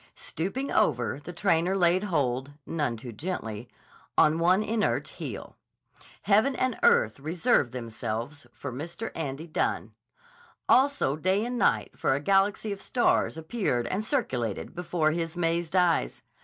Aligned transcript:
Stooping 0.15 0.71
over, 0.71 1.19
the 1.19 1.31
trainer 1.31 1.77
laid 1.77 2.05
hold, 2.05 2.53
none 2.65 2.97
too 2.97 3.11
gently, 3.11 3.69
on 4.17 4.39
one 4.39 4.63
inert 4.63 5.09
heel. 5.09 5.57
Heaven 6.23 6.55
and 6.55 6.75
earth 6.81 7.19
reversed 7.19 7.71
themselves 7.71 8.47
for 8.51 8.71
Mr. 8.73 9.11
Andy 9.13 9.45
Dunne. 9.45 9.93
Also 10.67 11.15
day 11.15 11.45
and 11.45 11.59
night, 11.59 11.99
for 11.99 12.15
a 12.15 12.19
galaxy 12.19 12.71
of 12.71 12.81
stars 12.81 13.37
appeared 13.37 13.85
and 13.85 14.03
circulated 14.03 14.73
before 14.73 15.11
his 15.11 15.37
mazed 15.37 15.75
eyes. 15.75 16.23